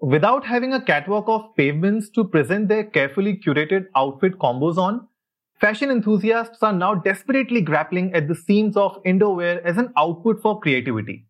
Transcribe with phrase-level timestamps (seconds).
[0.00, 5.06] Without having a catwalk of pavements to present their carefully curated outfit combos on,
[5.60, 10.42] fashion enthusiasts are now desperately grappling at the seams of indoor wear as an output
[10.42, 11.26] for creativity.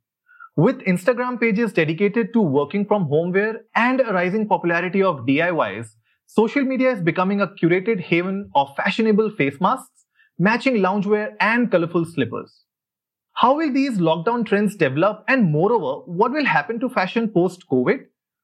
[0.56, 5.88] With Instagram pages dedicated to working from home wear and a rising popularity of DIYs,
[6.26, 10.06] social media is becoming a curated haven of fashionable face masks,
[10.38, 12.64] matching loungewear, and colorful slippers.
[13.34, 18.06] How will these lockdown trends develop, and moreover, what will happen to fashion post COVID?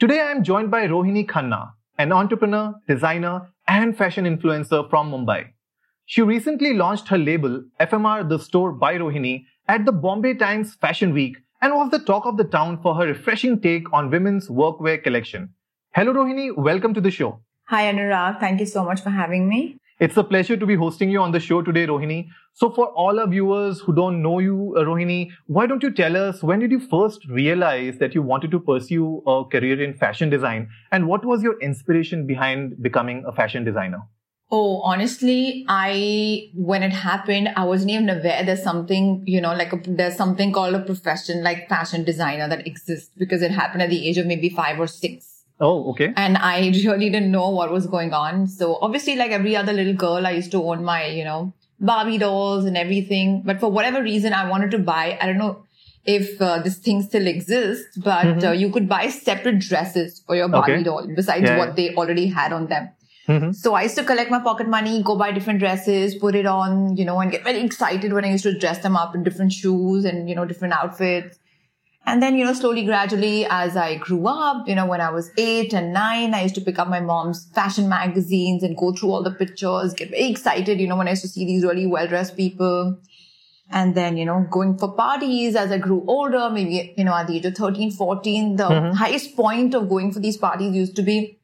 [0.00, 5.48] Today I am joined by Rohini Khanna, an entrepreneur, designer, and fashion influencer from Mumbai.
[6.06, 11.12] She recently launched her label FMR The Store by Rohini at the Bombay Times Fashion
[11.12, 15.02] Week and was the talk of the town for her refreshing take on women's workwear
[15.02, 15.52] collection.
[15.92, 17.40] Hello Rohini, welcome to the show.
[17.64, 19.78] Hi Anurag, thank you so much for having me.
[20.00, 22.28] It's a pleasure to be hosting you on the show today, Rohini.
[22.52, 26.16] So, for all our viewers who don't know you, uh, Rohini, why don't you tell
[26.16, 30.30] us when did you first realize that you wanted to pursue a career in fashion
[30.30, 30.68] design?
[30.92, 34.02] And what was your inspiration behind becoming a fashion designer?
[34.52, 39.72] Oh, honestly, I, when it happened, I wasn't even aware there's something, you know, like
[39.72, 43.90] a, there's something called a profession like fashion designer that exists because it happened at
[43.90, 45.37] the age of maybe five or six.
[45.60, 46.12] Oh, okay.
[46.16, 48.46] And I really didn't know what was going on.
[48.46, 52.18] So obviously, like every other little girl, I used to own my, you know, Barbie
[52.18, 53.42] dolls and everything.
[53.44, 55.64] But for whatever reason, I wanted to buy, I don't know
[56.04, 58.46] if uh, this thing still exists, but mm-hmm.
[58.46, 60.82] uh, you could buy separate dresses for your Barbie okay.
[60.82, 61.58] doll besides yeah.
[61.58, 62.88] what they already had on them.
[63.28, 63.52] Mm-hmm.
[63.52, 66.96] So I used to collect my pocket money, go buy different dresses, put it on,
[66.96, 69.52] you know, and get very excited when I used to dress them up in different
[69.52, 71.38] shoes and, you know, different outfits.
[72.08, 75.30] And then, you know, slowly, gradually, as I grew up, you know, when I was
[75.36, 79.10] eight and nine, I used to pick up my mom's fashion magazines and go through
[79.10, 81.86] all the pictures, get very excited, you know, when I used to see these really
[81.86, 82.98] well dressed people.
[83.70, 87.26] And then, you know, going for parties as I grew older, maybe, you know, at
[87.26, 88.96] the age of 13, 14, the mm-hmm.
[88.96, 91.38] highest point of going for these parties used to be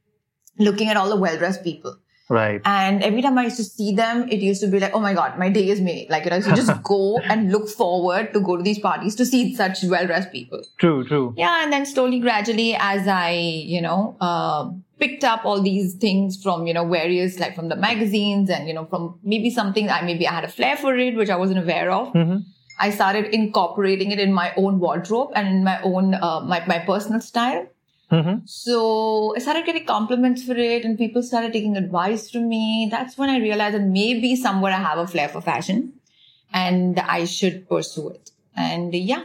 [0.58, 1.98] looking at all the well dressed people.
[2.28, 2.62] Right.
[2.64, 5.12] And every time I used to see them, it used to be like, oh my
[5.12, 6.08] God, my day is made.
[6.08, 9.26] Like, you know, so just go and look forward to go to these parties to
[9.26, 10.62] see such well dressed people.
[10.78, 11.34] True, true.
[11.36, 11.62] Yeah.
[11.62, 16.66] And then slowly, gradually, as I, you know, uh, picked up all these things from,
[16.66, 20.26] you know, various, like from the magazines and, you know, from maybe something I maybe
[20.26, 22.12] I had a flair for it, which I wasn't aware of.
[22.14, 22.38] Mm-hmm.
[22.80, 26.78] I started incorporating it in my own wardrobe and in my own, uh, my, my
[26.80, 27.68] personal style.
[28.10, 28.44] Mm-hmm.
[28.44, 32.88] So I started getting compliments for it and people started taking advice from me.
[32.90, 35.94] That's when I realized that maybe somewhere I have a flair for fashion
[36.52, 38.30] and I should pursue it.
[38.56, 39.24] And yeah,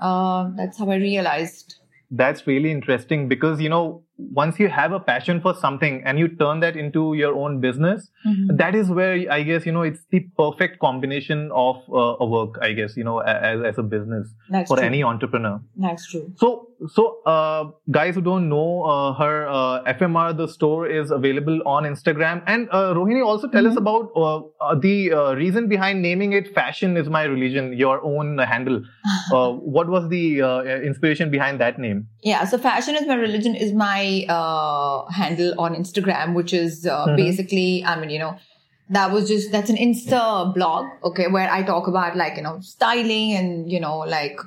[0.00, 1.76] uh, that's how I realized.
[2.08, 6.28] That's really interesting because, you know, once you have a passion for something and you
[6.28, 8.56] turn that into your own business, mm-hmm.
[8.56, 12.58] that is where I guess, you know, it's the perfect combination of uh, a work,
[12.62, 14.86] I guess, you know, as, as a business That's for true.
[14.86, 15.60] any entrepreneur.
[15.76, 16.32] That's true.
[16.36, 21.60] So, so, uh, guys who don't know, uh, her uh, FMR, the store is available
[21.66, 22.42] on Instagram.
[22.46, 23.72] And uh, Rohini, also tell mm-hmm.
[23.72, 28.82] us about uh, the reason behind naming it Fashion is My Religion, your own handle.
[29.30, 30.40] what was the
[30.84, 32.08] inspiration behind that name?
[32.22, 37.06] Yeah, so Fashion is My Religion is my uh, handle on Instagram, which is uh,
[37.06, 37.16] mm-hmm.
[37.16, 38.36] basically, I mean, you know,
[38.90, 42.60] that was just that's an Insta blog, okay, where I talk about like you know
[42.60, 44.38] styling and you know like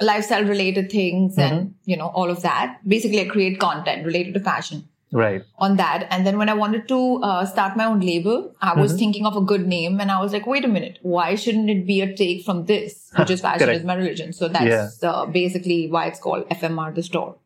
[0.00, 1.54] lifestyle related things mm-hmm.
[1.54, 2.78] and you know all of that.
[2.86, 4.88] Basically, I create content related to fashion.
[5.12, 5.42] Right.
[5.58, 6.08] On that.
[6.10, 8.98] And then when I wanted to uh, start my own label, I was mm-hmm.
[8.98, 11.86] thinking of a good name and I was like, wait a minute, why shouldn't it
[11.86, 14.32] be a take from this, which is fashion is my religion?
[14.32, 15.08] So that's yeah.
[15.08, 17.36] uh, basically why it's called FMR the store.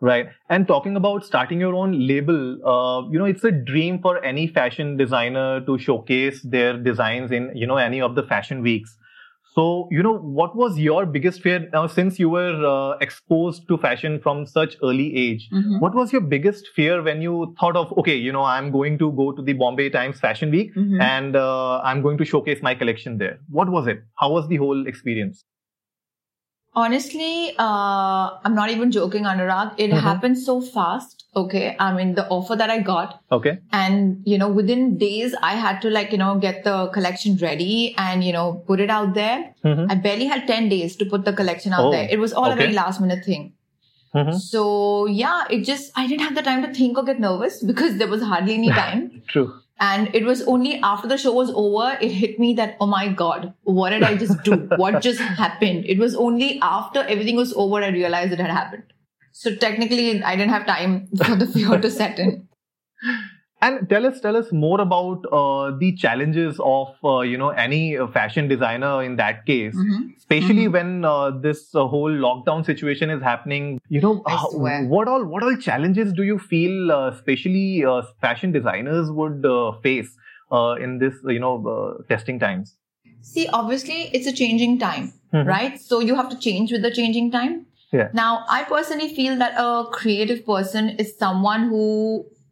[0.00, 0.28] Right.
[0.50, 4.46] And talking about starting your own label, uh, you know, it's a dream for any
[4.46, 8.96] fashion designer to showcase their designs in, you know, any of the fashion weeks.
[9.56, 13.78] So, you know, what was your biggest fear now since you were uh, exposed to
[13.78, 15.48] fashion from such early age?
[15.50, 15.78] Mm-hmm.
[15.78, 19.10] What was your biggest fear when you thought of, okay, you know, I'm going to
[19.12, 21.00] go to the Bombay Times Fashion Week mm-hmm.
[21.00, 23.38] and uh, I'm going to showcase my collection there?
[23.48, 24.02] What was it?
[24.16, 25.46] How was the whole experience?
[26.76, 29.74] Honestly, uh, I'm not even joking, Anurag.
[29.78, 29.98] It mm-hmm.
[29.98, 31.24] happened so fast.
[31.34, 31.74] Okay.
[31.78, 33.22] I mean, the offer that I got.
[33.32, 33.58] Okay.
[33.72, 37.94] And, you know, within days, I had to like, you know, get the collection ready
[37.96, 39.54] and, you know, put it out there.
[39.64, 39.90] Mm-hmm.
[39.90, 42.06] I barely had 10 days to put the collection out oh, there.
[42.10, 42.52] It was all okay.
[42.52, 43.54] a very last minute thing.
[44.14, 44.40] Mhm.
[44.40, 47.98] So yeah, it just I didn't have the time to think or get nervous because
[47.98, 49.22] there was hardly any time.
[49.28, 49.52] True.
[49.78, 53.08] And it was only after the show was over, it hit me that, oh my
[53.08, 54.56] God, what did I just do?
[54.76, 55.84] what just happened?
[55.84, 58.84] It was only after everything was over, I realized it had happened.
[59.32, 62.48] So technically, I didn't have time for the fear to set in.
[63.66, 67.98] And tell us, tell us more about uh, the challenges of uh, you know any
[67.98, 70.16] uh, fashion designer in that case, Mhm.
[70.18, 70.72] especially Mhm.
[70.76, 73.70] when uh, this uh, whole lockdown situation is happening.
[73.96, 74.36] You know, I
[74.94, 79.72] what all what all challenges do you feel, uh, especially uh, fashion designers would uh,
[79.88, 80.14] face
[80.52, 82.76] uh, in this you know uh, testing times?
[83.34, 85.46] See, obviously, it's a changing time, Mhm.
[85.54, 85.80] right?
[85.90, 87.58] So you have to change with the changing time.
[87.92, 88.08] Yeah.
[88.12, 91.84] Now, I personally feel that a creative person is someone who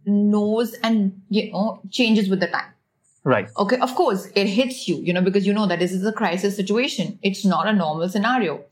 [0.06, 2.71] knows and you know changes with the time.
[3.25, 3.49] Right.
[3.56, 6.12] Okay, of course, it hits you, you know, because you know that this is a
[6.12, 7.19] crisis situation.
[7.23, 8.65] It's not a normal scenario.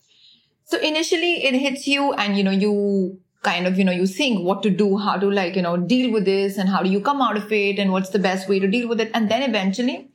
[0.64, 4.44] So initially it hits you and, you know, you kind of, you know, you think
[4.44, 7.00] what to do, how to like, you know, deal with this and how do you
[7.00, 9.11] come out of it and what's the best way to deal with it.
[9.14, 10.11] And then eventually,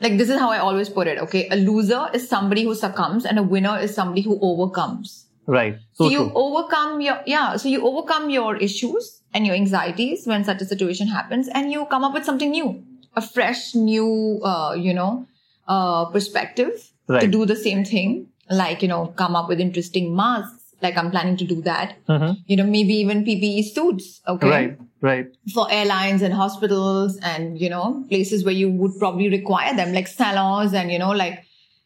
[0.00, 1.18] like this is how I always put it.
[1.18, 1.48] Okay.
[1.50, 5.26] A loser is somebody who succumbs and a winner is somebody who overcomes.
[5.46, 5.78] Right.
[5.94, 6.32] So, So, you true.
[6.36, 7.56] overcome your, yeah.
[7.56, 11.84] So you overcome your issues and your anxieties when such a situation happens and you
[11.86, 12.82] come up with something new,
[13.16, 15.26] a fresh, new, uh, you know,
[15.68, 18.28] uh, perspective to do the same thing.
[18.48, 20.60] Like, you know, come up with interesting masks.
[20.82, 21.96] Like I'm planning to do that.
[22.08, 22.36] Mhm.
[22.46, 24.20] You know, maybe even PPE suits.
[24.28, 24.48] Okay.
[24.48, 24.78] Right.
[25.00, 25.26] Right.
[25.52, 30.06] For airlines and hospitals and, you know, places where you would probably require them, like
[30.08, 31.44] salons and, you know, like,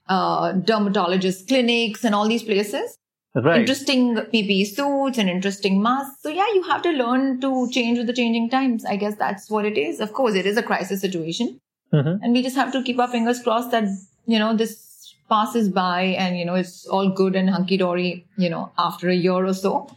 [0.09, 2.97] uh, dermatologist clinics and all these places
[3.35, 3.61] Right.
[3.61, 6.23] interesting PPE suits and interesting masks.
[6.23, 8.85] So yeah, you have to learn to change with the changing times.
[8.85, 10.01] I guess that's what it is.
[10.01, 11.61] Of course, it is a crisis situation
[11.93, 12.19] Mhm.
[12.23, 13.85] and we just have to keep our fingers crossed that,
[14.27, 18.49] you know, this passes by and, you know, it's all good and hunky dory, you
[18.51, 19.89] know, after a year or so.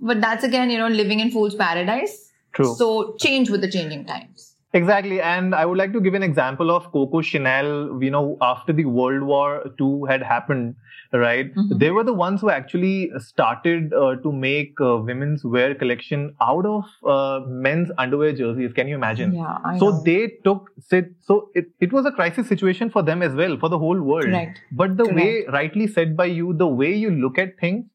[0.00, 2.30] But that's again, you know, living in fool's paradise.
[2.52, 2.74] True.
[2.74, 4.47] So change with the changing times.
[4.74, 5.20] Exactly.
[5.22, 8.84] And I would like to give an example of Coco Chanel, you know, after the
[8.84, 10.74] World War II had happened,
[11.12, 11.54] right?
[11.54, 11.78] Mhm.
[11.78, 16.66] They were the ones who actually started uh, to make uh, women's wear collection out
[16.66, 18.74] of uh, men's underwear jerseys.
[18.74, 19.32] Can you imagine?
[19.34, 20.02] Yeah, I so know.
[20.04, 23.70] they took, said, so it, it was a crisis situation for them as well, for
[23.70, 24.24] the whole world.
[24.24, 24.60] Correct.
[24.72, 27.86] But the way, rightly said by you, the way you look at things,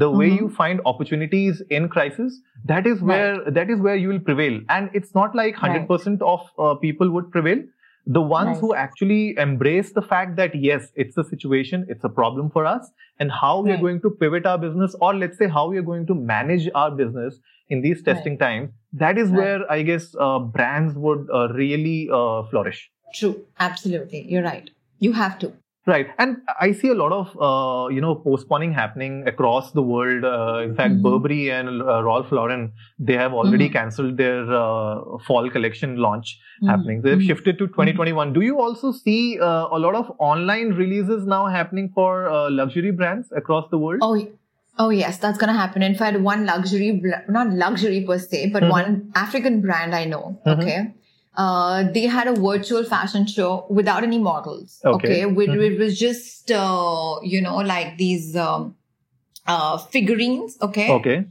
[0.00, 0.36] the way Mhm.
[0.40, 2.40] you find opportunities in crisis,
[2.72, 4.58] that is where that is where you will prevail.
[4.76, 5.88] And it's not like hundred Right.
[5.88, 7.62] percent of uh, people would prevail.
[8.14, 8.60] The ones Right.
[8.60, 12.88] who actually embrace the fact that yes, it's a situation, it's a problem for us,
[13.20, 15.86] and how we are going to pivot our business, or let's say how we are
[15.90, 18.70] going to manage our business in these testing times.
[19.04, 19.38] That is Right.
[19.44, 22.82] where I guess uh, brands would uh, really uh, flourish.
[23.20, 23.34] True.
[23.60, 24.24] Absolutely.
[24.36, 24.70] You're right.
[24.98, 25.52] You have to.
[25.84, 30.24] Right, and I see a lot of uh, you know postponing happening across the world.
[30.24, 31.02] Uh, in fact, Mhm.
[31.02, 32.62] Burberry and uh, Ralph Lauren
[33.00, 33.72] they have already Mhm.
[33.72, 36.30] cancelled their uh, fall collection launch
[36.60, 36.68] Mhm.
[36.70, 37.02] happening.
[37.02, 37.26] They've Mhm.
[37.32, 38.32] shifted to 2021.
[38.38, 42.92] Do you also see uh, a lot of online releases now happening for uh, luxury
[43.02, 43.98] brands across the world?
[44.10, 44.16] Oh,
[44.78, 45.82] oh yes, that's gonna happen.
[45.82, 46.92] In fact, one luxury,
[47.40, 48.70] not luxury per se, but Mhm.
[48.78, 50.24] one African brand I know.
[50.46, 50.78] Okay,
[51.36, 54.80] uh, they had a virtual fashion show without any models.
[54.84, 55.24] Okay.
[55.26, 55.72] with, Mhm.
[55.72, 58.74] it was just uh, you know like these um,
[59.46, 60.58] uh, figurines.
[60.62, 61.24] Okay, Okay.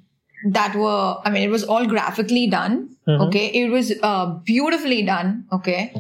[0.52, 2.90] that were I mean it was all graphically done.
[3.08, 3.28] Mhm.
[3.28, 5.46] Okay, it was uh, beautifully done.
[5.52, 5.94] Okay.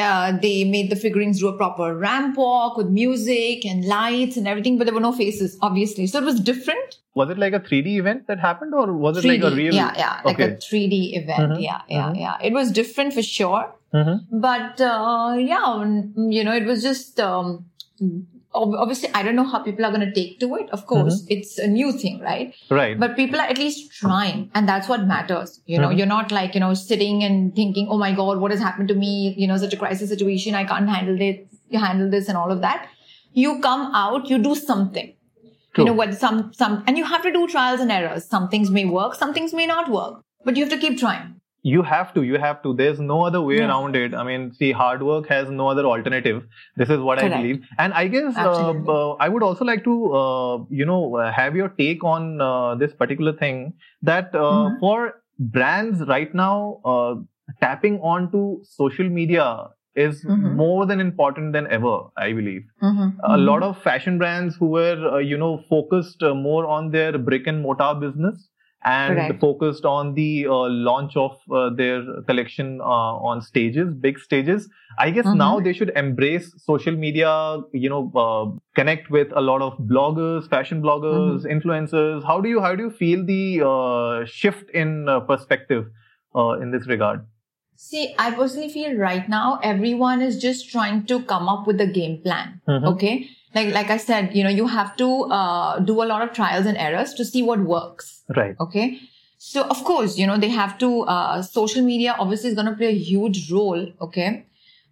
[0.00, 4.46] Uh, they made the figurines do a proper ramp walk with music and lights and
[4.48, 6.06] everything, but there were no faces, obviously.
[6.06, 6.98] So it was different.
[7.14, 9.74] Was it like a 3D event that happened, or was it 3D, like a real?
[9.74, 11.52] yeah, yeah, like a 3D event.
[11.52, 12.20] Mhm, Yeah, yeah, mhm.
[12.20, 12.36] yeah.
[12.42, 14.20] It was different for sure, Mhm.
[14.30, 15.84] but uh, yeah,
[16.36, 17.64] you know, it was just um,
[18.54, 20.68] obviously I don't know how people are going to take to it.
[20.70, 21.32] Of course, Mm-hmm.
[21.34, 22.54] it's a new thing, right?
[22.70, 22.98] Right.
[22.98, 25.60] But people are at least trying, and that's what matters.
[25.66, 25.98] You know, Mhm.
[25.98, 28.94] you're not like you know sitting and thinking, "Oh my God, what has happened to
[28.94, 30.54] me?" You know, such a crisis situation.
[30.54, 31.46] I can't handle it.
[31.68, 32.88] You handle this and all of that.
[33.32, 34.28] You come out.
[34.30, 35.14] You do something.
[35.74, 35.84] True.
[35.84, 36.14] You know what?
[36.14, 38.24] Some some, and you have to do trials and errors.
[38.36, 39.14] Some things may work.
[39.14, 40.22] Some things may not work.
[40.44, 41.34] But you have to keep trying.
[41.62, 43.66] You have to you have to there's no other way Yeah.
[43.68, 46.42] around it i mean see hard work has no other alternative
[46.76, 49.94] this is what i believe and i guess uh, uh, i would also like to
[50.20, 53.60] uh, you know uh, have your take on uh, this particular thing
[54.10, 54.78] that uh, Mhm.
[54.80, 55.22] for
[55.58, 57.14] brands right now uh,
[57.60, 59.48] tapping onto social media
[60.06, 60.54] is Mhm.
[60.62, 63.08] more than important than ever i believe Mm-hmm.
[63.24, 67.18] a lot of fashion brands who were uh, you know focused uh, more on their
[67.18, 68.48] brick and mortar business
[68.84, 69.40] and Correct.
[69.40, 70.52] focused on the uh,
[70.88, 74.68] launch of uh, their collection uh, on stages, big stages.
[74.98, 75.36] I guess Mhm.
[75.36, 80.48] now they should embrace social media, you know, uh, connect with a lot of bloggers,
[80.48, 81.52] fashion bloggers, Mm-hmm.
[81.56, 82.24] influencers.
[82.24, 85.90] How do you how do you feel the uh, shift in uh, perspective
[86.34, 87.26] uh, in this regard?
[87.76, 91.86] See, I personally feel right now everyone is just trying to come up with a
[91.86, 92.60] game plan.
[92.68, 92.84] Mhm.
[92.94, 93.30] Okay.
[93.54, 96.66] Like, like I said, you know, you have to uh, do a lot of trials
[96.66, 98.22] and errors to see what works.
[98.36, 98.54] Right.
[98.60, 99.00] Okay.
[99.38, 102.74] So of course, you know, they have to, uh, social media obviously is going to
[102.74, 103.86] play a huge role.
[104.00, 104.44] Okay.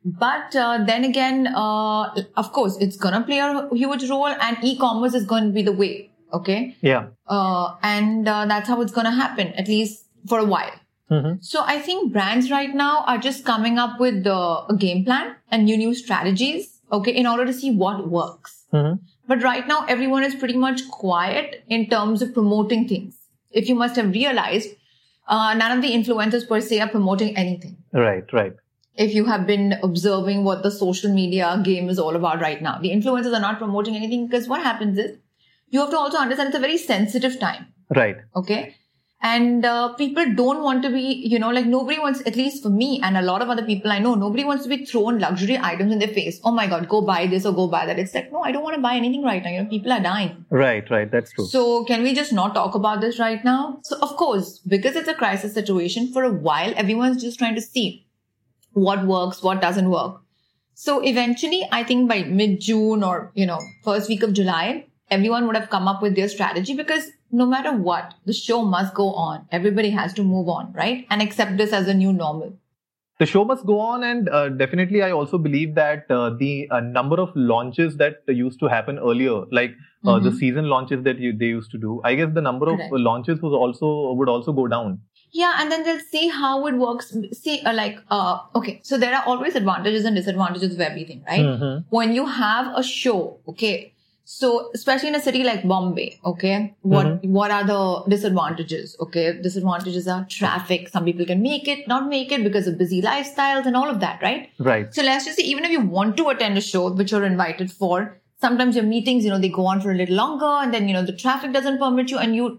[0.04, 4.56] But uh, then again, uh, of course, it's going to play a huge role and
[4.62, 6.10] e-commerce is going to be the way.
[6.32, 6.76] Okay.
[6.80, 7.08] Yeah.
[7.26, 10.72] Uh, and uh, that's how it's going to happen, at least for a while.
[11.10, 11.38] Mhm.
[11.40, 15.36] So I think brands right now are just coming up with uh, a game plan
[15.52, 18.64] and new new strategies, okay, in order to see what works.
[18.72, 18.98] Mhm.
[19.28, 23.16] But right now, everyone is pretty much quiet in terms of promoting things.
[23.50, 24.70] If you must have realized,
[25.28, 27.76] uh, none of the influencers per se are promoting anything.
[27.92, 28.32] Right.
[28.32, 28.54] Right.
[28.96, 32.78] If you have been observing what the social media game is all about right now,
[32.80, 35.16] the influencers are not promoting anything because what happens is
[35.70, 38.16] you have to also understand it's a very sensitive time Right.
[38.34, 38.74] okay
[39.22, 41.00] and uh, people don't want to be
[41.32, 43.90] you know like nobody wants at least for me and a lot of other people
[43.90, 46.86] i know nobody wants to be thrown luxury items in their face oh my god
[46.88, 48.94] go buy this or go buy that it's like no i don't want to buy
[48.94, 50.88] anything right now you know people are dying Right.
[50.90, 51.10] Right.
[51.10, 51.46] That's true.
[51.46, 55.08] so can we just not talk about this right now so of course because it's
[55.08, 58.06] a crisis situation for a while everyone's just trying to see
[58.72, 60.20] what works what doesn't work
[60.74, 65.46] so eventually i think by mid june or you know first week of july everyone
[65.46, 69.12] would have come up with their strategy because no matter what the show must go
[69.14, 72.52] on everybody has to move on right and accept this as a new normal
[73.18, 76.80] the show must go on and uh, definitely i also believe that uh, the uh,
[76.80, 79.74] number of launches that used to happen earlier like
[80.06, 80.38] uh, the Mhm.
[80.40, 82.92] season launches that you, they used to do i guess the number of Correct.
[83.10, 84.98] launches was also would also go down
[85.36, 87.08] Yeah, and then they'll see how it works.
[87.38, 91.48] See, uh, like, uh, okay, so there are always advantages and disadvantages of everything, right?
[91.48, 91.72] Mhm.
[91.96, 93.16] When you have a show,
[93.52, 93.72] okay,
[94.28, 98.96] so especially in a city like Bombay, okay, what what are the disadvantages?
[99.00, 100.88] Okay, disadvantages are traffic.
[100.88, 104.00] Some people can make it, not make it because of busy lifestyles and all of
[104.00, 104.50] that, right?
[104.58, 107.24] right So let's just say, even if you want to attend a show which you're
[107.24, 110.74] invited for, sometimes your meetings, you know, they go on for a little longer, and
[110.74, 112.58] then you know the traffic doesn't permit you, and you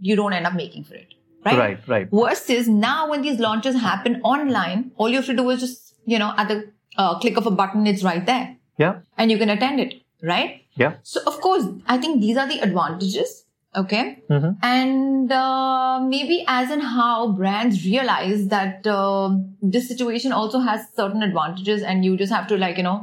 [0.00, 1.12] you don't end up making for it,
[1.44, 1.58] right?
[1.58, 5.60] right right Versus now, when these launches happen online, all you have to do is
[5.60, 9.30] just, you know, at the uh, click of a button, it's right there yeah and
[9.30, 10.62] you can attend it, right?
[10.76, 13.34] Yeah So, of course, I think these are the advantages.
[13.80, 14.02] Okay.
[14.30, 14.56] Mhm.
[14.62, 19.36] And uh, maybe as in how brands realize that uh,
[19.74, 22.96] this situation also has certain advantages and you just have to like, you know,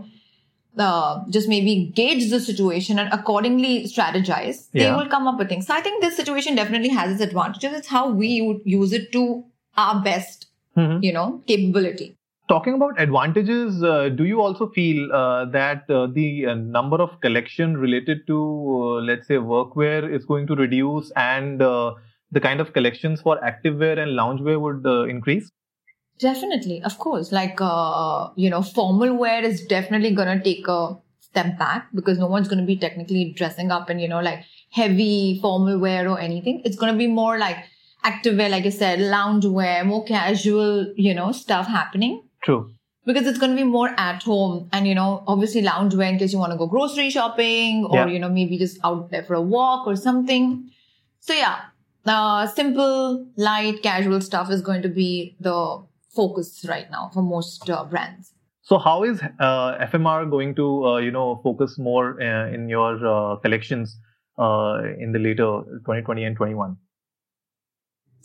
[0.77, 4.83] uh, just maybe gauge the situation and accordingly strategize, yeah.
[4.83, 5.67] they will come up with things.
[5.67, 7.73] So I think this situation definitely has its advantages.
[7.81, 9.43] It's how we would use it to
[9.77, 11.03] our best, Mhm.
[11.03, 12.15] you know, capability.
[12.49, 17.19] Talking about advantages uh, do you also feel uh, that uh, the uh, number of
[17.21, 21.93] collection related to uh, let's say workwear is going to reduce and uh,
[22.31, 25.51] the kind of collections for activewear and loungewear would increase
[26.19, 27.31] Definitely, of course.
[27.31, 27.59] Like,
[28.35, 32.47] you know, formal wear is definitely going to take a step back because no one's
[32.47, 36.61] going to be technically dressing up in, you know, like heavy formal wear or anything.
[36.63, 37.57] It's going to be more like
[38.05, 42.71] activewear, like I said, loungewear, more casual, you know, stuff happening true
[43.05, 46.17] because it's going to be more at home and, you know, obviously lounge wear in
[46.17, 48.05] case you want to go grocery shopping or, Yeah.
[48.07, 50.69] you know, maybe just out there for a walk or something.
[51.19, 51.57] So yeah,
[52.05, 55.83] uh, simple, light, casual stuff is going to be the
[56.15, 58.31] focus right now for most uh, brands.
[58.69, 62.91] so how is uh, fmr going to uh, you know focus more uh, in your
[63.13, 63.95] uh, collections
[64.37, 65.47] uh, in the later
[65.87, 66.77] 2020 and 21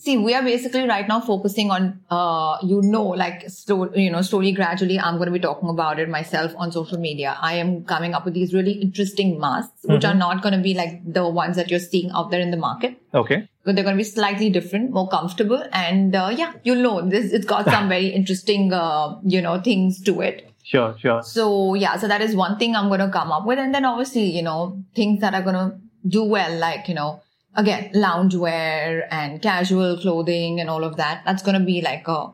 [0.01, 4.23] See, we are basically right now focusing on, uh, you know, like slow, you know,
[4.23, 7.37] slowly, gradually, I'm going to be talking about it myself on social media.
[7.41, 10.75] I am coming up with these really interesting masks, which are not going to be
[10.75, 12.97] like the ones that you're seeing out there in the market.
[13.13, 15.65] okay But they're going to be slightly different, more comfortable.
[15.73, 20.01] And, uh, yeah, you'll know this, it's got some very interesting, uh, you know, things
[20.03, 20.49] to it.
[20.63, 23.59] sure sure So yeah, so that is one thing I'm going to come up with.
[23.59, 25.77] And then obviously, you know, things that are going to
[26.07, 27.23] do well, like, you know,
[27.59, 31.23] again, loungewear and casual clothing and all of that.
[31.27, 32.29] That's going to be like a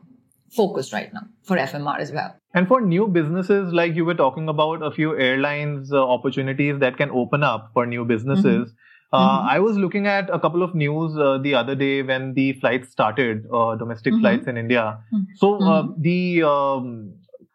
[0.55, 2.35] focus right now for FMR as well.
[2.53, 6.97] And for new businesses, like you were talking about a few airlines uh, opportunities that
[6.97, 8.73] can open up for new businesses.
[9.13, 9.49] Uh, Mhm.
[9.55, 12.89] I was looking at a couple of news uh, the other day when the flights
[12.91, 14.21] started, uh, domestic Mhm.
[14.21, 14.85] flights in India.
[15.13, 15.25] Mhm.
[15.43, 16.89] So uh, the um,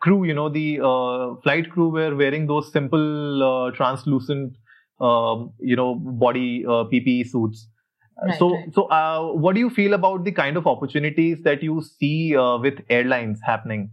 [0.00, 4.57] crew, you know, the uh, flight crew were wearing those simple, uh, translucent,
[5.00, 7.69] um, you know, body uh, PPE suits.
[8.23, 8.75] Right, so, right.
[8.75, 12.59] so uh, what do you feel about the kind of opportunities that you see uh,
[12.59, 13.90] with airlines happening?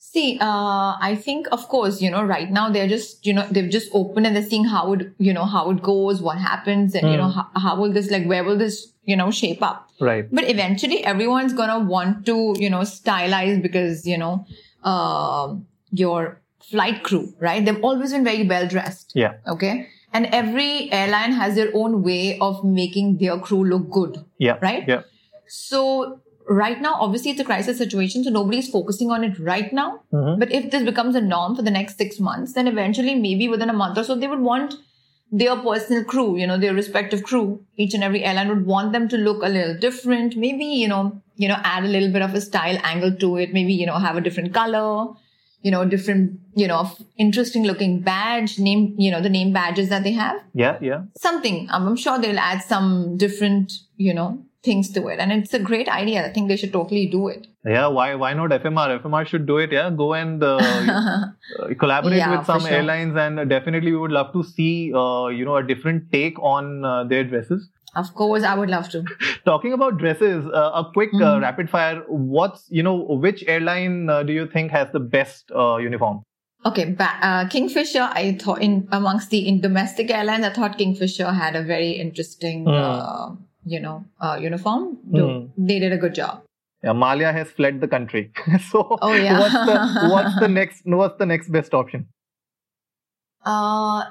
[0.00, 3.68] See, uh, I think, of course, you know, right now they're just, you know, they've
[3.68, 7.10] just opened and they're seeing how it, you know, how it goes, what happens, and,
[7.10, 7.38] you know, Hmm.
[7.38, 9.88] how, how will this, like, where will this, you know, shape up?
[10.00, 10.26] Right.
[10.32, 14.46] But eventually everyone's gonna want to, you know, stylize because, you know,
[14.84, 17.64] um your flight crew, right?
[17.64, 19.12] They've always been very well dressed.
[19.14, 19.34] Yeah.
[19.48, 19.88] Okay.
[20.12, 24.56] And every airline has their own way of making their crew look good, Yeah.
[24.62, 24.84] right?
[24.88, 25.02] Yeah.
[25.46, 28.24] So right now, obviously it's a crisis situation.
[28.24, 30.00] So nobody's focusing on it right now.
[30.12, 30.38] Mhm.
[30.38, 33.68] But if this becomes a norm for the next six months, then eventually maybe within
[33.70, 34.76] a month or so, they would want
[35.30, 39.08] their personal crew, you know, their respective crew, each and every airline would want them
[39.08, 40.36] to look a little different.
[40.36, 43.52] Maybe, you know, you know, add a little bit of a style angle to it.
[43.52, 45.08] Maybe, you know, have a different color,
[45.62, 50.04] you know, different, you know, interesting looking badge, name, you know, the name badges that
[50.04, 50.40] they have.
[50.54, 50.78] Yeah.
[50.80, 51.02] Yeah.
[51.16, 51.68] Something.
[51.70, 55.18] Um, I'm sure they'll add some different, you know, things to it.
[55.18, 56.26] And it's a great idea.
[56.26, 57.46] I think they should totally do it.
[57.64, 57.88] Yeah.
[57.88, 58.14] Why?
[58.14, 59.00] Why not FMR?
[59.02, 59.72] FMR should do it.
[59.72, 59.90] Yeah.
[59.90, 61.26] Go and uh, uh,
[61.78, 62.70] collaborate Yeah, with some sure.
[62.70, 66.84] airlines, and definitely we would love to see, uh, you know, a different take on
[66.84, 67.68] uh, their dresses.
[67.96, 69.04] Of course, I would love to.
[69.44, 71.40] Talking about dresses, uh, a quick uh, Mhm.
[71.42, 72.02] rapid fire.
[72.08, 76.22] What's you know, which airline uh, do you think has the best uh, uniform?
[76.66, 78.08] Okay, ba- uh, Kingfisher.
[78.12, 82.66] I thought in amongst the in domestic airlines, I thought Kingfisher had a very interesting,
[82.68, 83.30] uh,
[83.64, 84.96] you know, uh, uniform.
[85.10, 85.46] Hmm.
[85.56, 86.42] They did a good job.
[86.84, 88.30] Yeah, Mallya has fled the country.
[88.70, 89.38] so Oh, yeah.
[89.38, 92.06] what's the what's the next what's the next best option?
[93.44, 94.04] Uh,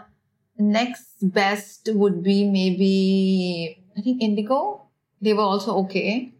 [0.59, 4.83] next best would be maybe I think Indigo.
[5.21, 6.33] They were also okay.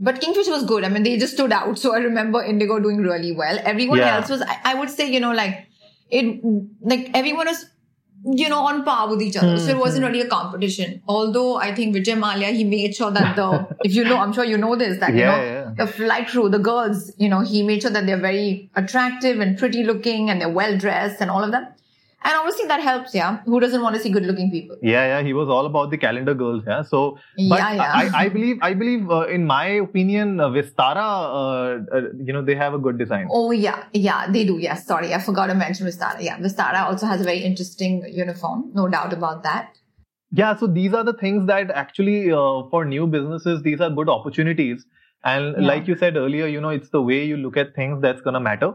[0.00, 0.84] But Kingfisher was good.
[0.84, 1.78] I mean, they just stood out.
[1.78, 3.58] So I remember Indigo doing really well.
[3.64, 4.16] Everyone Yeah.
[4.16, 5.66] else was, I, I would say, you know, like
[6.10, 6.42] it,
[6.82, 7.66] like everyone was,
[8.26, 9.58] you know, on par with each other.
[9.58, 10.08] So it wasn't Mhm.
[10.08, 11.00] really a competition.
[11.06, 14.44] Although I think Vijay Mallya, he made sure that the, if you know, I'm sure
[14.44, 15.70] you know this, that, you know, yeah.
[15.76, 19.56] the flight crew, the girls, you know, he made sure that they're very attractive and
[19.56, 21.73] pretty looking and they're well dressed and all of that.
[22.26, 23.42] And obviously that helps, yeah.
[23.44, 24.76] Who doesn't want to see good looking people?
[24.82, 26.64] Yeah, yeah, he was all about the calendar girls.
[26.66, 27.92] Yeah, so but yeah, yeah.
[27.94, 32.40] I, I believe, I believe, uh, in my opinion, uh, Vistara, uh, uh, you know,
[32.42, 33.28] they have a good design.
[33.30, 33.84] oh, yeah.
[33.92, 34.56] Yeah, they do.
[34.58, 34.86] Yes.
[34.86, 35.12] Sorry.
[35.12, 36.16] I forgot to mention Vistara.
[36.20, 36.38] Yeah.
[36.38, 38.70] Vistara also has a very interesting uniform.
[38.74, 39.76] No doubt about that.
[40.32, 44.08] Yeah, so these are the things that actually, uh, for new businesses, these are good
[44.08, 44.86] opportunities.
[45.24, 45.68] And Yeah.
[45.68, 48.40] like you said earlier, you know, it's the way you look at things that's gonna
[48.40, 48.72] matter.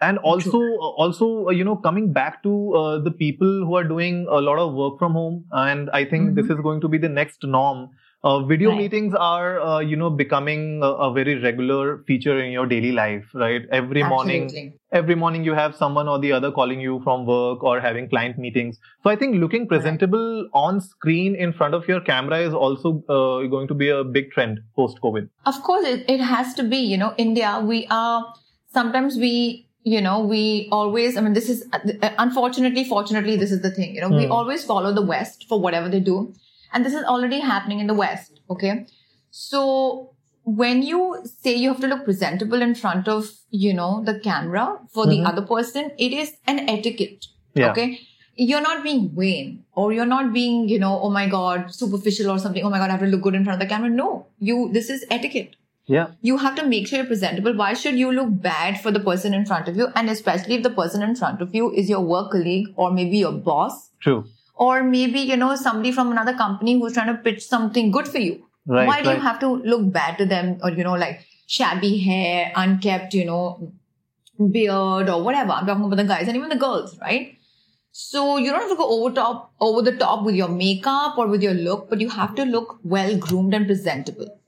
[0.00, 3.84] And also, uh, also, uh, you know, coming back to uh, the people who are
[3.84, 6.98] doing a lot of work from home, and I think this is going to be
[6.98, 7.90] the next norm.
[8.22, 8.78] Uh, video Mm-hmm.
[8.78, 8.90] Right.
[8.92, 13.24] meetings are, uh, you know, becoming a, a very regular feature in your daily life,
[13.34, 13.62] right?
[13.70, 17.80] Every morning, every morning you have someone or the other calling you from work or
[17.80, 22.38] having client meetings so i think looking presentable on screen in front of your camera
[22.38, 26.20] is also uh, going to be a big trend post covid Of course, it, it
[26.20, 28.32] has to be, you know, India, we are,
[28.72, 33.60] sometimes we, you know, we always, I mean, this is, uh, unfortunately, fortunately, this is
[33.62, 34.32] the thing, you know, we Hmm.
[34.32, 36.34] always follow the West for whatever they do.
[36.72, 38.86] And this is already happening in the West, okay?
[39.30, 40.10] So
[40.44, 41.02] when you
[41.42, 44.64] say you have to look presentable in front of, you know, the camera
[44.96, 45.28] for the Mhm.
[45.32, 47.26] other person, it is an etiquette.
[47.62, 47.86] yeah Okay.
[48.36, 52.38] You're not being vain or you're not being, you know, oh my God, superficial or
[52.44, 52.64] something.
[52.68, 53.90] Oh my God, I have to look good in front of the camera.
[53.98, 54.08] No,
[54.40, 55.52] you, this is etiquette.
[55.86, 57.54] Yeah You have to make sure you're presentable.
[57.54, 59.88] Why should you look bad for the person in front of you?
[59.94, 63.18] And especially if the person in front of you is your work colleague or maybe
[63.18, 64.24] your boss true
[64.56, 68.18] or maybe, you know, somebody from another company who's trying to pitch something good for
[68.18, 68.34] you.
[68.66, 71.26] right Why do right you have to look bad to them or, you know, like
[71.46, 73.72] shabby hair, unkept, you know,
[74.50, 75.52] beard or whatever?
[75.52, 77.36] I'm talking about the guys and even the girls, right?
[77.92, 81.26] So you don't have to go over top, over the top with your makeup or
[81.26, 84.40] with your look, but you have to look well groomed and presentable.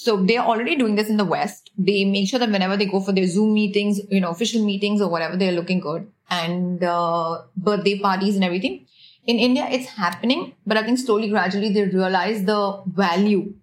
[0.00, 1.72] So they're already doing this in the West.
[1.76, 5.00] They make sure that whenever they go for their Zoom meetings, you know, official meetings
[5.00, 8.86] or whatever, they're looking good and uh, birthday parties and everything.
[9.26, 13.54] In India, it's happening, but I think slowly, gradually, they realize the value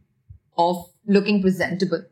[0.57, 2.03] of looking presentable.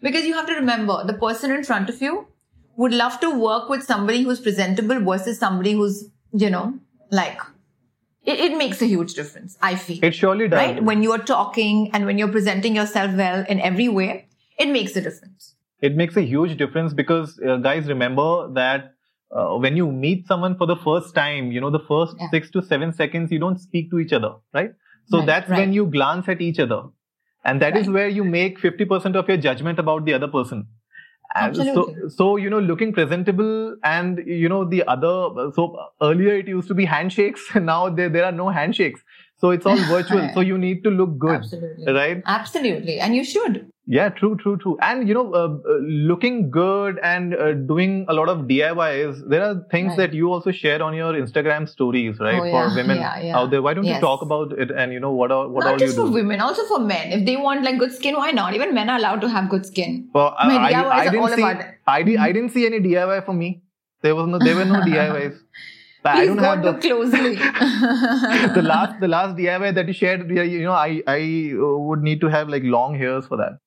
[0.00, 2.28] Because you have to remember, the person in front of you
[2.76, 6.78] would love to work with somebody who's presentable versus somebody who's, you know,
[7.10, 7.40] like,
[8.24, 10.82] it, it makes a huge difference, I feel it surely does right?
[10.82, 14.96] When you are talking and when you're presenting yourself well in every way, it makes
[14.96, 15.54] a difference.
[15.86, 18.26] it makes a huge difference because uh, guys remember
[18.58, 18.94] that
[19.36, 22.28] uh, when you meet someone for the first time you know the first Yeah.
[22.34, 24.72] 6 to 7 seconds you don't speak to each other right
[25.12, 26.80] so Right, that's when you glance at each other
[27.44, 27.94] and that is Right.
[27.98, 30.62] where you make 50% of your judgment about the other person
[31.34, 36.48] And so so you know looking presentable and you know the other so earlier it
[36.48, 39.00] used to be handshakes now there there are no handshakes
[39.42, 40.28] So it's all virtual.
[40.34, 41.92] so you need to look good, Absolutely.
[41.92, 42.22] right?
[42.26, 43.00] Absolutely.
[43.00, 43.71] And you should.
[43.86, 44.78] Yeah, true, true, true.
[44.80, 49.28] And you know, uh, uh, looking good and uh, doing a lot of DIYs.
[49.28, 49.96] There are things Right.
[49.96, 52.38] that you also share on your Instagram stories, right?
[52.40, 53.36] Oh, For women yeah, yeah.
[53.38, 53.60] out there.
[53.60, 54.70] Why don't you talk about it?
[54.70, 56.12] And you know, what are, what all not you just for do?
[56.12, 57.10] women, also for men.
[57.10, 58.54] If they want like good skin, why not?
[58.54, 60.08] Even men are allowed to have good skin.
[60.14, 61.66] Well, I, My I, DIYs I are didn't all see, about it.
[61.88, 63.62] I, di- I didn't see any DIY for me.
[64.02, 65.36] There was no, there were no DIYs.
[66.04, 67.34] I Please don't go have the, closely.
[68.54, 70.30] the last, the last DIY that you shared.
[70.30, 73.58] You know, I, I uh, would need to have like long hairs for that.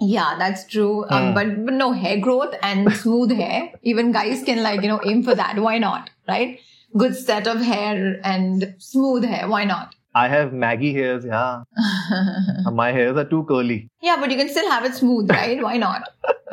[0.00, 1.04] Yeah, that's true.
[1.10, 1.34] Um, Hmm.
[1.34, 3.70] but, but no hair growth and smooth hair.
[3.82, 5.58] Even guys can like, you know, aim for that.
[5.58, 6.10] Why not?
[6.28, 6.60] Right?
[6.96, 9.48] Good set of hair and smooth hair.
[9.48, 9.94] Why not?
[10.14, 11.24] I have Maggi hairs.
[11.24, 11.62] Yeah,
[12.72, 13.88] my hairs are too curly.
[14.00, 15.62] yeah, but you can still have it smooth, right?
[15.62, 16.08] Why not?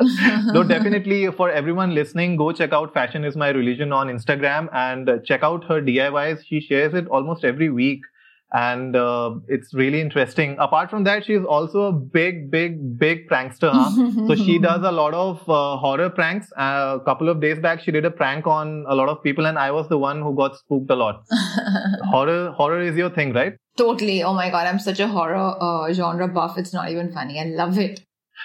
[0.52, 5.10] no, definitely for everyone listening, go check out Fashion is My Religion on Instagram and
[5.24, 6.44] check out her DIYs.
[6.46, 8.02] She shares it almost every week.
[8.52, 10.56] And uh, it's really interesting.
[10.58, 13.70] Apart from that, she's also a big, big, big prankster.
[13.72, 13.90] Huh?
[14.28, 16.50] so she does a lot of uh, horror pranks.
[16.56, 19.46] Uh, a couple of days back, she did a prank on a lot of people,
[19.46, 21.24] and I was the one who got spooked a lot.
[22.04, 23.54] horror, horror is your thing, right?
[23.76, 24.22] totally.
[24.22, 26.56] Oh my god, I'm such a horror uh, genre buff.
[26.56, 27.38] It's not even funny.
[27.38, 28.00] I love it.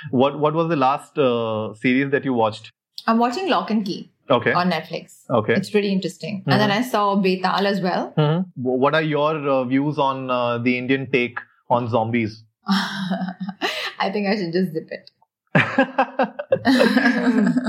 [0.10, 2.72] What What was the last uh, series that you watched?
[3.08, 4.54] I'm watching Locke and Key Okay.
[4.54, 5.16] on Netflix.
[5.30, 5.54] Okay.
[5.54, 6.44] It's pretty interesting.
[6.48, 8.14] And then I saw Betaal as well.
[8.18, 8.46] Mhm.
[8.56, 11.40] What are your uh, views on uh, the Indian take
[11.70, 12.44] on zombies?
[12.68, 15.12] I think I should just zip it.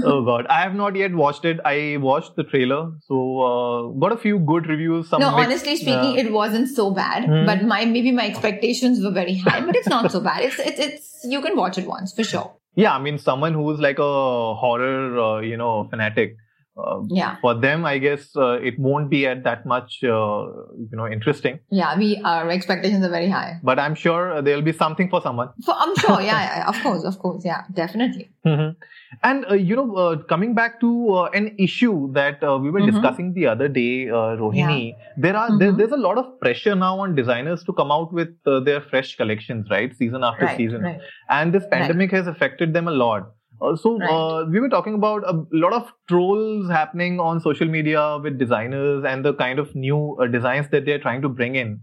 [0.04, 1.60] oh god, I have not yet watched it.
[1.64, 5.08] I watched the trailer, so uh, got a few good reviews.
[5.08, 7.24] Some no, mixed, honestly speaking, uh, it wasn't so bad.
[7.24, 7.44] Hmm.
[7.46, 10.44] But my maybe my expectations were very high, but it's not so bad.
[10.44, 12.52] It's it's it's you can watch it once for sure.
[12.74, 16.36] yeah, I mean, someone who's like a horror, uh, you know, fanatic.
[16.76, 20.44] Uh, Yeah, for them, I guess uh, it won't be at that much, uh,
[20.90, 21.58] you know, interesting.
[21.70, 21.98] yeah.
[21.98, 23.60] We our expectations are very high.
[23.62, 25.50] But I'm sure there'll be something for someone.
[25.66, 26.20] For, I'm sure.
[26.22, 27.44] Yeah, yeah, yeah, of course, of course.
[27.44, 28.30] Yeah, definitely.
[28.46, 28.76] Mhm.
[29.22, 32.80] And uh, you know, uh, coming back to uh, an issue that uh, we were
[32.80, 32.90] Mhm.
[32.92, 34.94] discussing the other day, uh, Rohini,
[35.26, 35.76] there are there, Mhm.
[35.82, 39.14] there's a lot of pressure now on designers to come out with uh, their fresh
[39.20, 41.00] collections, right, season after Right, season, right.
[41.28, 43.30] and this pandemic has affected them a lot.
[43.62, 44.10] Uh, so Right.
[44.10, 49.04] uh, we were talking about a lot of trolls happening on social media with designers
[49.04, 51.80] and the kind of new uh, designs that they're trying to bring in.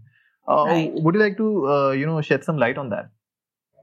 [0.48, 0.92] Uh, Right.
[0.94, 3.10] Would you like to, uh, you know, shed some light on that?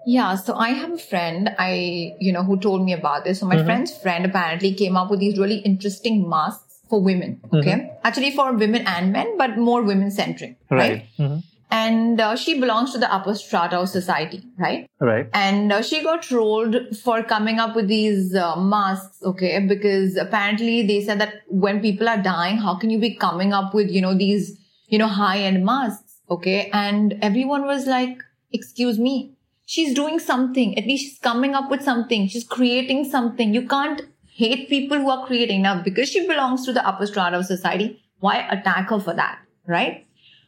[0.05, 3.39] Yeah, so I have a friend I you know who told me about this.
[3.41, 3.65] So my Mhm.
[3.65, 7.33] friend's friend apparently came up with these really interesting masks for women.
[7.53, 11.03] Okay, actually for women and men, but more women centric, right?
[11.19, 11.43] Mhm.
[11.69, 14.89] And uh, she belongs to the upper strata of society, right?
[14.99, 15.29] Right.
[15.33, 19.59] and uh, she got trolled for coming up with these uh, masks okay?
[19.59, 23.73] Because apparently they said that when people are dying how can you be coming up
[23.73, 26.69] with you know these you know high end masks okay?
[26.73, 29.33] And everyone was like excuse me
[29.65, 30.77] she's doing something.
[30.77, 32.27] At least she's coming up with something.
[32.27, 33.53] She's creating something.
[33.53, 37.37] You can't hate people who are creating now because she belongs to the upper strata
[37.37, 38.01] of society.
[38.19, 40.06] Why attack her for that right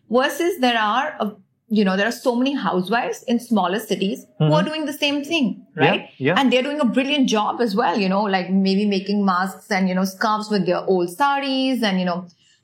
[0.10, 1.32] versus there are uh,
[1.68, 4.70] you know there are so many housewives in smaller cities who are Mhm.
[4.70, 6.36] doing the same thing Yeah, right yeah.
[6.38, 9.88] and they're doing a brilliant job as well you know like maybe making masks and
[9.92, 12.18] you know scarves with their old saris and you know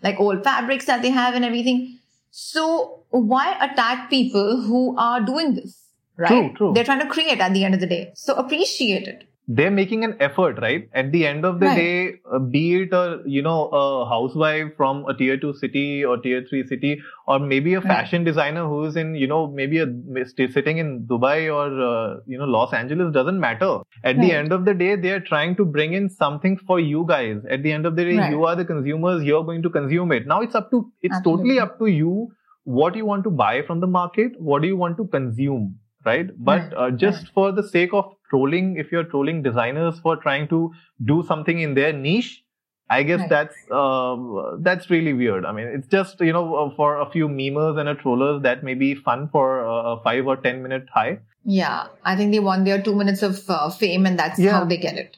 [0.08, 1.84] like old fabrics that they have and everything
[2.32, 5.78] so why attack people who are doing this
[6.18, 6.72] right True, true.
[6.74, 10.04] they're trying to create at the end of the day so appreciate it they're making
[10.04, 10.90] an effort, right?
[10.94, 11.76] At the end of the Right.
[11.76, 16.18] day, uh, be it a you know a housewife from a tier two city or
[16.18, 17.88] tier three city, or maybe a Right.
[17.88, 19.88] fashion designer who's in you know maybe a
[20.58, 23.80] sitting in Dubai or uh, you know Los Angeles doesn't matter.
[24.04, 27.06] At the end of the day, they are trying to bring in something for you
[27.08, 27.38] guys.
[27.50, 28.30] At the end of the day, Right.
[28.30, 29.24] you are the consumers.
[29.24, 30.28] You're going to consume it.
[30.28, 31.44] Now it's up to it's Absolutely.
[31.56, 32.30] totally up to you
[32.64, 34.40] what you want to buy from the market.
[34.40, 35.76] What do you want to consume?
[36.06, 40.16] Right, but Right, uh, just for the sake of trolling, if you're trolling designers for
[40.18, 40.72] trying to
[41.04, 42.44] do something in their niche,
[42.90, 43.30] I guess Right.
[43.30, 44.16] that's uh,
[44.60, 45.46] that's really weird.
[45.46, 48.64] I mean, it's just you know uh, for a few memers and a trollers that
[48.64, 51.14] may be fun for a five or ten minute high.
[51.56, 54.54] yeah i think they want their two minutes of uh, fame and that's Yeah.
[54.54, 55.18] how they get it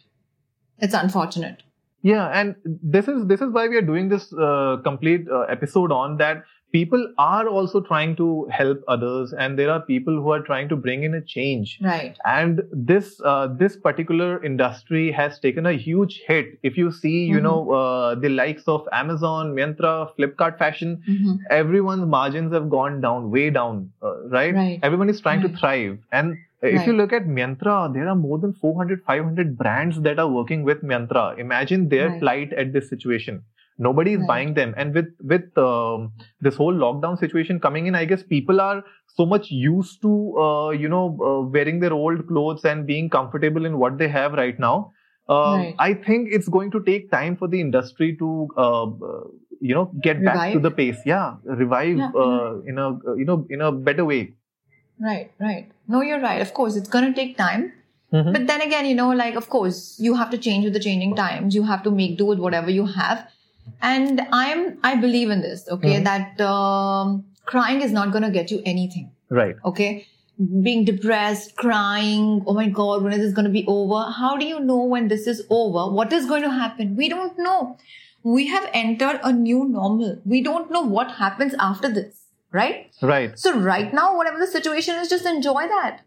[0.88, 1.64] it's unfortunate
[2.08, 2.56] Yeah, and
[2.96, 6.44] this is this is why we are doing this uh, complete uh, episode on that.
[6.74, 10.76] People are also trying to help others, and there are people who are trying to
[10.76, 11.80] bring in a change.
[11.82, 17.14] right and this uh, this particular industry has taken a huge hit if you see
[17.34, 17.44] you Mhm.
[17.48, 21.38] know uh, the likes of amazon myntra flipkart fashion Mhm.
[21.60, 24.56] everyone's margins have gone down way down uh, right?
[24.62, 24.80] Right.
[24.90, 26.38] everyone is trying to thrive and
[26.78, 30.64] if you look at myntra there are more than 400 500 brands that are working
[30.72, 32.20] with myntra imagine their Right.
[32.26, 33.42] plight at this situation
[33.78, 34.28] Nobody is Right.
[34.28, 36.12] buying them, and with with um,
[36.42, 38.84] this whole lockdown situation coming in, I guess people are
[39.16, 40.14] so much used to
[40.46, 44.34] uh, you know uh, wearing their old clothes and being comfortable in what they have
[44.34, 44.92] right now.
[45.30, 45.76] Um, Right.
[45.80, 48.86] I think it's going to take time for the industry to uh,
[49.62, 51.00] you know get back to the pace.
[51.06, 54.34] Yeah, revive Yeah, uh, in a you know in a better way.
[55.00, 55.72] Right, right.
[55.88, 56.42] No, you're right.
[56.42, 57.72] Of course, it's going to take time.
[58.14, 58.34] Mhm.
[58.34, 61.16] But then again, you know, like, of course, you have to change with the changing
[61.16, 61.54] times.
[61.56, 63.28] You have to make do with whatever you have.
[63.82, 66.04] And I'm, I believe in this, okay, Mhm.
[66.06, 69.56] that um, crying is not going to get you anything, Right.
[69.66, 70.06] okay?
[70.62, 74.12] Being depressed, crying, oh my God, when is this going to be over?
[74.12, 75.92] How do you know when this is over?
[75.94, 76.96] What is going to happen?
[76.96, 77.78] We don't know.
[78.24, 80.20] We have entered a new normal.
[80.26, 82.92] We don't know what happens after this, right?
[83.02, 83.38] Right.
[83.40, 86.02] So right now, whatever the situation is, just enjoy that.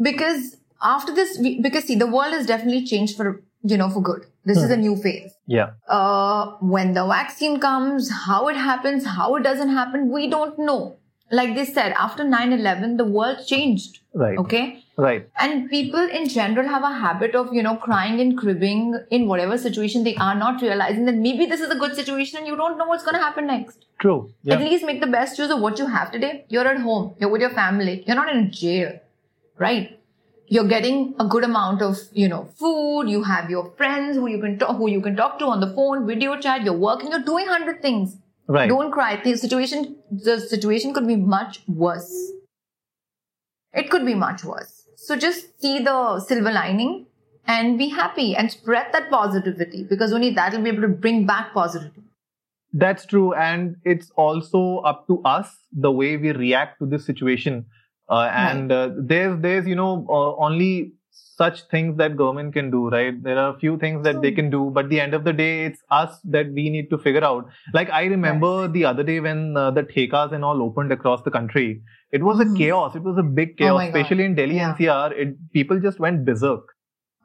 [0.00, 4.02] Because after this, we, because see, the world has definitely changed for, you know, for
[4.02, 4.26] good.
[4.44, 5.32] This is a new phase.
[5.46, 5.70] Yeah.
[5.88, 10.96] Uh, when the vaccine comes, how it happens, how it doesn't happen, we don't know.
[11.30, 14.00] Like they said, after 9-11, the world changed.
[14.12, 14.36] Right.
[14.36, 14.84] Okay.
[14.98, 15.26] Right.
[15.38, 19.56] And people in general have a habit of, you know, crying and cribbing in whatever
[19.56, 22.76] situation they are not realizing that maybe this is a good situation and you don't
[22.76, 23.86] know what's going to happen next.
[23.98, 24.30] True.
[24.42, 24.56] Yeah.
[24.56, 26.44] At least make the best use of what you have today.
[26.48, 27.14] You're at home.
[27.18, 28.04] You're with your family.
[28.06, 29.00] You're not in jail,
[29.56, 29.98] right?
[30.52, 33.04] You're getting a good amount of, you know, food.
[33.08, 35.68] You have your friends who you can talk, who you can talk to on the
[35.74, 36.62] phone, video chat.
[36.62, 37.10] You're working.
[37.10, 38.18] You're doing hundred things.
[38.48, 38.68] Right.
[38.68, 39.18] Don't cry.
[39.24, 42.12] The situation, the situation could be much worse.
[43.72, 44.82] It could be much worse.
[44.96, 47.06] So just see the silver lining
[47.46, 51.24] and be happy and spread that positivity because only that will be able to bring
[51.24, 52.02] back positivity.
[52.74, 57.64] That's true, and it's also up to us the way we react to this situation.
[58.08, 62.88] Uh, and uh, there's there's you know uh, only such things that government can do,
[62.88, 63.22] right?
[63.22, 65.64] There are a few things that they can do, but the end of the day,
[65.64, 67.46] it's us that we need to figure out.
[67.72, 71.30] Like I remember the other day when uh, the thekas and all opened across the
[71.30, 71.80] country,
[72.12, 72.56] it was a Mhm.
[72.58, 72.94] chaos.
[72.94, 73.86] It was a big Oh chaos, God.
[73.88, 74.74] especially in Delhi Yeah.
[74.74, 75.12] NCR.
[75.12, 76.64] It, people just went berserk.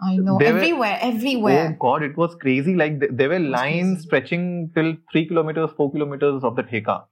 [0.01, 0.37] I know.
[0.39, 1.67] They were- everywhere, everywhere.
[1.73, 2.75] Oh God, it was crazy.
[2.75, 7.03] Like th- there were lines stretching till three kilometers, four kilometers of the theka.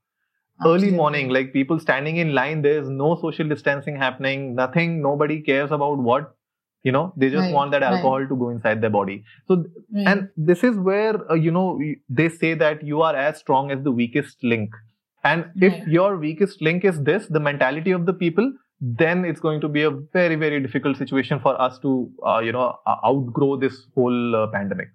[0.63, 2.61] Early morning, like people standing in line.
[2.61, 4.55] There's no social distancing happening.
[4.55, 5.01] Nothing.
[5.01, 6.35] Nobody cares about what.
[6.83, 7.93] You know, they just Right, want that right.
[7.93, 9.23] alcohol to go inside their body.
[9.47, 9.55] So,
[9.93, 10.07] Right.
[10.07, 13.83] and this is where uh, you know they say that you are as strong as
[13.83, 14.69] the weakest link.
[15.23, 15.87] And if Right.
[15.87, 19.81] your weakest link is this, the mentality of the people, then it's going to be
[19.83, 24.47] a very, very difficult situation for us to, uh, you know, outgrow this whole uh,
[24.47, 24.89] pandemic.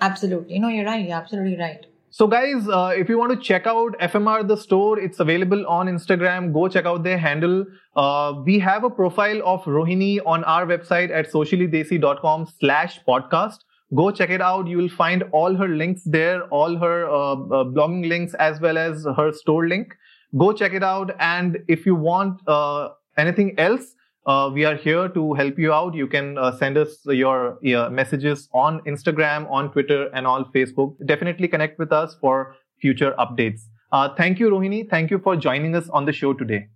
[0.00, 0.58] absolutely.
[0.58, 1.04] No, you're right.
[1.04, 1.86] You're absolutely right.
[2.14, 5.86] So, guys, uh, if you want to check out FMR the store, it's available on
[5.86, 6.52] Instagram.
[6.52, 7.64] Go check out their handle.
[7.96, 13.60] Uh, we have a profile of Rohini on our website at sociallydesi.com slash podcast.
[13.94, 14.66] Go check it out.
[14.66, 18.76] You will find all her links there, all her uh, uh, blogging links as well
[18.76, 19.96] as her store link.
[20.36, 21.14] Go check it out.
[21.18, 23.94] And if you want uh, anything else,
[24.26, 25.94] uh, we are here to help you out.
[25.94, 30.94] You can uh, send us your uh, messages on Instagram, on Twitter, and on Facebook.
[31.06, 33.62] Definitely connect with us for future updates.
[33.90, 34.88] Uh, thank you, Rohini.
[34.88, 36.68] Thank you for joining us on the show today.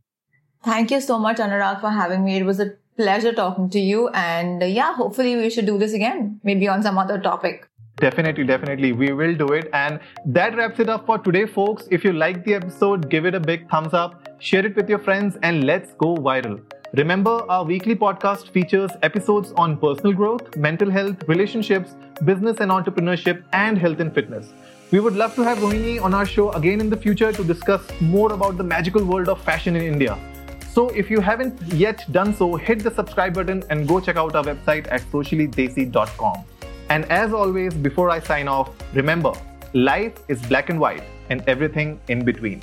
[0.65, 2.37] Thank you so much, Anurag, for having me.
[2.37, 4.09] It was a pleasure talking to you.
[4.09, 7.69] And uh, yeah, hopefully we should do this again, maybe on some other topic.
[7.99, 8.93] Definitely, definitely.
[8.93, 9.71] We will do it.
[9.73, 11.89] And that wraps it up for today, folks.
[11.91, 14.99] If you liked the episode, give it a big thumbs up, share it with your
[14.99, 16.61] friends, and let's go viral.
[16.93, 23.43] Remember, our weekly podcast features episodes on personal growth, mental health, relationships, business and entrepreneurship,
[23.53, 24.53] and health and fitness.
[24.93, 27.83] We would love to have Rohini on our show again in the future to discuss
[28.01, 30.17] more about the magical world of fashion in India.
[30.73, 34.37] So if you haven't yet done so, hit the subscribe button and go check out
[34.37, 36.45] our website at sociallydesi.com.
[36.89, 39.33] And as always, before I sign off, remember,
[39.75, 42.63] life is black and white and everything in between.